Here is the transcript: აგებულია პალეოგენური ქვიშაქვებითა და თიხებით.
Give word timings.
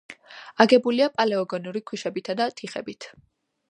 აგებულია 0.65 1.11
პალეოგენური 1.19 1.85
ქვიშაქვებითა 1.93 2.41
და 2.43 2.53
თიხებით. 2.61 3.15